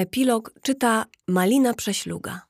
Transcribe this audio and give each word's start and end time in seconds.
Epilog 0.00 0.52
czyta 0.62 1.06
Malina 1.28 1.74
Prześluga. 1.74 2.40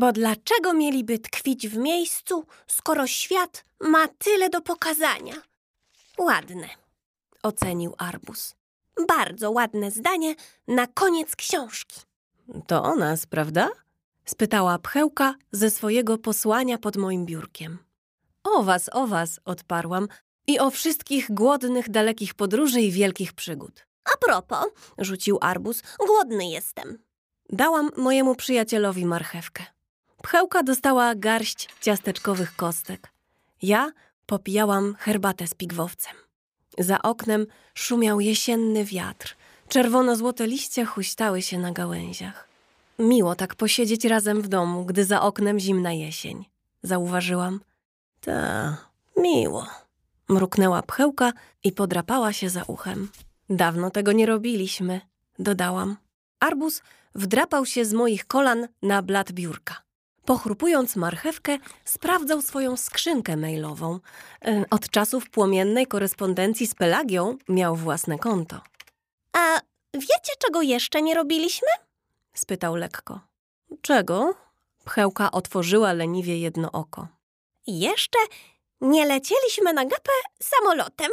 Bo 0.00 0.12
dlaczego 0.12 0.72
mieliby 0.72 1.18
tkwić 1.18 1.68
w 1.68 1.76
miejscu, 1.76 2.44
skoro 2.66 3.06
świat 3.06 3.64
ma 3.80 4.08
tyle 4.08 4.50
do 4.50 4.60
pokazania? 4.60 5.34
Ładne, 6.18 6.68
Ocenił 7.42 7.94
Arbus. 7.98 8.54
bardzo 9.08 9.50
ładne 9.50 9.90
zdanie 9.90 10.34
na 10.68 10.86
koniec 10.86 11.36
książki. 11.36 12.00
To 12.66 12.82
o 12.84 12.96
nas, 12.96 13.26
prawda? 13.26 13.68
Spytała 14.24 14.78
Pchełka 14.78 15.34
ze 15.52 15.70
swojego 15.70 16.18
posłania 16.18 16.78
pod 16.78 16.96
moim 16.96 17.26
biurkiem. 17.26 17.78
O 18.44 18.62
was, 18.62 18.90
o 18.92 19.06
was, 19.06 19.40
odparłam. 19.44 20.08
I 20.46 20.58
o 20.58 20.70
wszystkich 20.70 21.30
głodnych, 21.30 21.90
dalekich 21.90 22.34
podróży 22.34 22.80
i 22.80 22.92
wielkich 22.92 23.32
przygód. 23.32 23.86
A 24.14 24.16
propos, 24.26 24.66
rzucił 24.98 25.38
Arbus, 25.40 25.82
głodny 26.06 26.48
jestem. 26.48 26.98
Dałam 27.50 27.90
mojemu 27.96 28.34
przyjacielowi 28.34 29.06
marchewkę. 29.06 29.64
Pchełka 30.22 30.62
dostała 30.62 31.14
garść 31.14 31.68
ciasteczkowych 31.80 32.56
kostek. 32.56 33.12
Ja 33.62 33.92
popijałam 34.26 34.94
herbatę 34.98 35.46
z 35.46 35.54
pigwowcem. 35.54 36.12
Za 36.78 37.02
oknem 37.02 37.46
szumiał 37.74 38.20
jesienny 38.20 38.84
wiatr. 38.84 39.36
Czerwono-złote 39.68 40.46
liście 40.46 40.84
huśtały 40.84 41.42
się 41.42 41.58
na 41.58 41.72
gałęziach. 41.72 42.48
Miło 42.98 43.34
tak 43.34 43.54
posiedzieć 43.54 44.04
razem 44.04 44.42
w 44.42 44.48
domu, 44.48 44.84
gdy 44.84 45.04
za 45.04 45.22
oknem 45.22 45.58
zimna 45.58 45.92
jesień. 45.92 46.44
Zauważyłam. 46.82 47.60
Ta, 48.20 48.76
miło. 49.16 49.66
Mruknęła 50.28 50.82
pchełka 50.82 51.32
i 51.64 51.72
podrapała 51.72 52.32
się 52.32 52.50
za 52.50 52.62
uchem. 52.66 53.08
Dawno 53.50 53.90
tego 53.90 54.12
nie 54.12 54.26
robiliśmy, 54.26 55.00
dodałam. 55.38 55.96
Arbus 56.40 56.82
wdrapał 57.14 57.66
się 57.66 57.84
z 57.84 57.92
moich 57.92 58.26
kolan 58.26 58.68
na 58.82 59.02
blat 59.02 59.32
biurka. 59.32 59.82
Pochrupując 60.24 60.96
marchewkę, 60.96 61.58
sprawdzał 61.84 62.42
swoją 62.42 62.76
skrzynkę 62.76 63.36
mailową. 63.36 63.98
E, 64.44 64.64
Od 64.70 64.90
czasów 64.90 65.30
płomiennej 65.30 65.86
korespondencji 65.86 66.66
z 66.66 66.74
Pelagią 66.74 67.36
miał 67.48 67.76
własne 67.76 68.18
konto. 68.18 68.60
A 69.36 69.60
wiecie, 69.94 70.32
czego 70.38 70.62
jeszcze 70.62 71.02
nie 71.02 71.14
robiliśmy? 71.14 71.68
Spytał 72.34 72.76
lekko. 72.76 73.20
Czego? 73.80 74.34
Pchełka 74.84 75.30
otworzyła 75.32 75.92
leniwie 75.92 76.38
jedno 76.38 76.72
oko. 76.72 77.08
Jeszcze 77.66 78.18
nie 78.80 79.06
lecieliśmy 79.06 79.72
na 79.72 79.84
gapę 79.84 80.12
samolotem. 80.42 81.10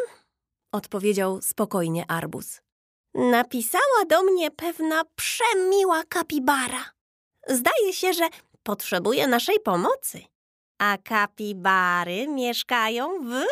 Odpowiedział 0.72 1.42
spokojnie 1.42 2.06
Arbus. 2.08 2.62
Napisała 3.14 4.06
do 4.10 4.24
mnie 4.24 4.52
pewna 4.52 5.04
przemiła 5.16 6.04
kapibara. 6.04 6.86
Zdaje 7.48 7.94
się, 7.94 8.14
że 8.14 8.30
potrzebuje 8.64 9.28
naszej 9.28 9.60
pomocy. 9.60 10.22
A 10.80 10.98
kapibary 11.04 12.28
mieszkają 12.28 13.10
w... 13.24 13.46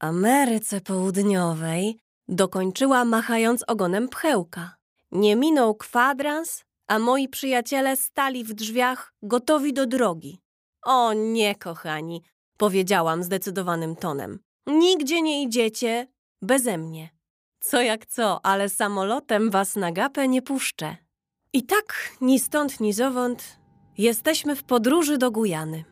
Ameryce 0.00 0.80
Południowej 0.80 1.98
dokończyła 2.28 3.04
machając 3.04 3.64
ogonem 3.66 4.08
pchełka. 4.08 4.74
Nie 5.12 5.36
minął 5.36 5.74
kwadrans, 5.74 6.64
a 6.88 6.98
moi 6.98 7.28
przyjaciele 7.28 7.96
stali 7.96 8.44
w 8.44 8.54
drzwiach 8.54 9.12
gotowi 9.22 9.72
do 9.72 9.86
drogi. 9.86 10.40
O 10.84 11.12
nie, 11.12 11.54
kochani, 11.54 12.22
powiedziałam 12.56 13.22
zdecydowanym 13.22 13.96
tonem. 13.96 14.38
Nigdzie 14.66 15.22
nie 15.22 15.42
idziecie 15.42 16.06
beze 16.42 16.78
mnie. 16.78 17.10
Co 17.60 17.82
jak 17.82 18.06
co, 18.06 18.46
ale 18.46 18.68
samolotem 18.68 19.50
was 19.50 19.76
na 19.76 19.92
gapę 19.92 20.28
nie 20.28 20.42
puszczę. 20.42 20.96
I 21.52 21.62
tak, 21.62 22.16
ni 22.20 22.38
stąd, 22.38 22.80
ni 22.80 22.92
zowąd, 22.92 23.58
jesteśmy 23.98 24.56
w 24.56 24.62
podróży 24.62 25.18
do 25.18 25.30
Gujany. 25.30 25.84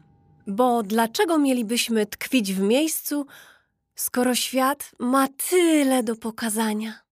Bo 0.46 0.82
dlaczego 0.82 1.38
mielibyśmy 1.38 2.06
tkwić 2.06 2.54
w 2.54 2.60
miejscu, 2.60 3.26
skoro 3.94 4.34
świat 4.34 4.90
ma 4.98 5.28
tyle 5.50 6.02
do 6.02 6.16
pokazania? 6.16 7.07